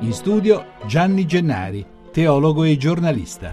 In 0.00 0.12
studio 0.12 0.74
Gianni 0.86 1.26
Gennari, 1.26 1.84
teologo 2.12 2.62
e 2.62 2.76
giornalista. 2.76 3.52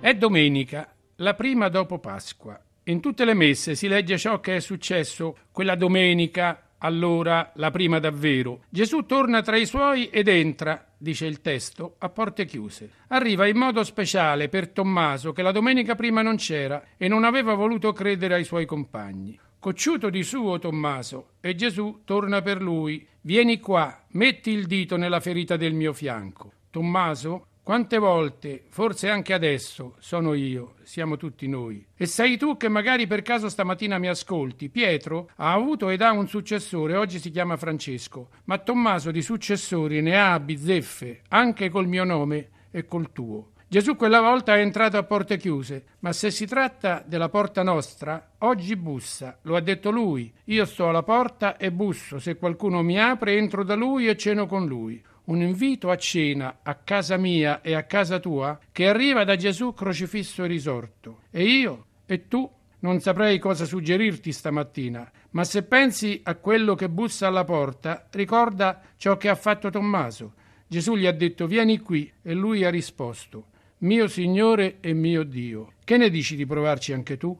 È 0.00 0.14
domenica, 0.14 0.92
la 1.16 1.34
prima 1.34 1.68
dopo 1.68 2.00
Pasqua. 2.00 2.60
In 2.86 3.00
tutte 3.00 3.24
le 3.24 3.34
messe 3.34 3.76
si 3.76 3.86
legge 3.86 4.18
ciò 4.18 4.40
che 4.40 4.56
è 4.56 4.60
successo 4.60 5.36
quella 5.52 5.76
domenica, 5.76 6.70
allora 6.78 7.52
la 7.54 7.70
prima 7.70 8.00
davvero. 8.00 8.64
Gesù 8.68 9.06
torna 9.06 9.42
tra 9.42 9.56
i 9.56 9.64
suoi 9.64 10.08
ed 10.08 10.26
entra, 10.26 10.84
dice 10.98 11.26
il 11.26 11.40
testo, 11.40 11.94
a 11.98 12.08
porte 12.08 12.46
chiuse. 12.46 12.90
Arriva 13.08 13.46
in 13.46 13.56
modo 13.56 13.84
speciale 13.84 14.48
per 14.48 14.70
Tommaso 14.70 15.32
che 15.32 15.42
la 15.42 15.52
domenica 15.52 15.94
prima 15.94 16.20
non 16.20 16.34
c'era 16.34 16.82
e 16.96 17.06
non 17.06 17.22
aveva 17.22 17.54
voluto 17.54 17.92
credere 17.92 18.34
ai 18.34 18.44
suoi 18.44 18.66
compagni. 18.66 19.38
Cocciuto 19.64 20.10
di 20.10 20.22
suo 20.22 20.58
Tommaso, 20.58 21.36
e 21.40 21.54
Gesù 21.54 22.02
torna 22.04 22.42
per 22.42 22.60
lui. 22.60 23.08
Vieni 23.22 23.60
qua, 23.60 24.04
metti 24.08 24.50
il 24.50 24.66
dito 24.66 24.98
nella 24.98 25.20
ferita 25.20 25.56
del 25.56 25.72
mio 25.72 25.94
fianco. 25.94 26.52
Tommaso, 26.68 27.46
quante 27.62 27.96
volte, 27.96 28.64
forse 28.68 29.08
anche 29.08 29.32
adesso, 29.32 29.94
sono 30.00 30.34
io, 30.34 30.74
siamo 30.82 31.16
tutti 31.16 31.48
noi. 31.48 31.82
E 31.96 32.04
sei 32.04 32.36
tu 32.36 32.58
che 32.58 32.68
magari 32.68 33.06
per 33.06 33.22
caso 33.22 33.48
stamattina 33.48 33.96
mi 33.96 34.08
ascolti. 34.08 34.68
Pietro 34.68 35.30
ha 35.36 35.54
avuto 35.54 35.88
ed 35.88 36.02
ha 36.02 36.12
un 36.12 36.28
successore, 36.28 36.96
oggi 36.96 37.18
si 37.18 37.30
chiama 37.30 37.56
Francesco, 37.56 38.28
ma 38.44 38.58
Tommaso 38.58 39.10
di 39.10 39.22
successori 39.22 40.02
ne 40.02 40.14
ha 40.14 40.34
a 40.34 40.40
bizzeffe, 40.40 41.22
anche 41.28 41.70
col 41.70 41.88
mio 41.88 42.04
nome 42.04 42.50
e 42.70 42.84
col 42.84 43.12
tuo. 43.12 43.52
Gesù 43.66 43.96
quella 43.96 44.20
volta 44.20 44.54
è 44.54 44.60
entrato 44.60 44.98
a 44.98 45.02
porte 45.02 45.36
chiuse, 45.36 45.84
ma 46.00 46.12
se 46.12 46.30
si 46.30 46.46
tratta 46.46 47.02
della 47.04 47.28
porta 47.28 47.62
nostra, 47.62 48.32
oggi 48.38 48.76
bussa, 48.76 49.38
lo 49.42 49.56
ha 49.56 49.60
detto 49.60 49.90
lui. 49.90 50.32
Io 50.44 50.64
sto 50.64 50.88
alla 50.88 51.02
porta 51.02 51.56
e 51.56 51.72
busso, 51.72 52.18
se 52.18 52.36
qualcuno 52.36 52.82
mi 52.82 53.00
apre 53.00 53.36
entro 53.36 53.64
da 53.64 53.74
lui 53.74 54.06
e 54.06 54.16
ceno 54.16 54.46
con 54.46 54.66
lui. 54.66 55.02
Un 55.24 55.40
invito 55.40 55.90
a 55.90 55.96
cena 55.96 56.58
a 56.62 56.74
casa 56.74 57.16
mia 57.16 57.62
e 57.62 57.74
a 57.74 57.84
casa 57.84 58.20
tua 58.20 58.58
che 58.70 58.86
arriva 58.86 59.24
da 59.24 59.34
Gesù 59.34 59.72
crocifisso 59.72 60.44
e 60.44 60.46
risorto. 60.46 61.22
E 61.30 61.42
io 61.42 61.86
e 62.06 62.28
tu 62.28 62.48
non 62.80 63.00
saprei 63.00 63.38
cosa 63.38 63.64
suggerirti 63.64 64.30
stamattina, 64.30 65.10
ma 65.30 65.42
se 65.42 65.62
pensi 65.62 66.20
a 66.22 66.34
quello 66.34 66.74
che 66.74 66.90
bussa 66.90 67.26
alla 67.26 67.44
porta, 67.44 68.06
ricorda 68.10 68.82
ciò 68.96 69.16
che 69.16 69.30
ha 69.30 69.34
fatto 69.34 69.70
Tommaso. 69.70 70.34
Gesù 70.66 70.94
gli 70.94 71.06
ha 71.06 71.12
detto 71.12 71.46
vieni 71.46 71.80
qui 71.80 72.12
e 72.22 72.34
lui 72.34 72.62
ha 72.64 72.70
risposto 72.70 73.46
mio 73.84 74.08
Signore 74.08 74.78
e 74.80 74.92
mio 74.94 75.24
Dio. 75.24 75.72
Che 75.84 75.98
ne 75.98 76.08
dici 76.08 76.36
di 76.36 76.46
provarci 76.46 76.94
anche 76.94 77.18
tu? 77.18 77.38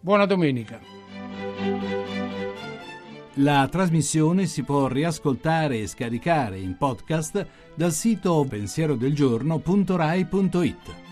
Buona 0.00 0.26
domenica. 0.26 0.80
La 3.34 3.68
trasmissione 3.70 4.46
si 4.46 4.64
può 4.64 4.88
riascoltare 4.88 5.78
e 5.78 5.86
scaricare 5.86 6.58
in 6.58 6.76
podcast 6.76 7.46
dal 7.74 7.92
sito 7.92 8.44
pensierodelgiorno.rai.it. 8.48 11.03